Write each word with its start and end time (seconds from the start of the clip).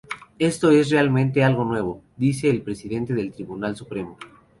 Esto 0.39 0.71
es 0.71 0.89
realmente 0.89 1.43
algo 1.43 1.63
nuevo", 1.63 2.01
dice 2.17 2.49
el 2.49 2.63
presidente 2.63 3.13
del 3.13 3.31
Tribunal 3.31 3.75
Supremo. 3.75 4.17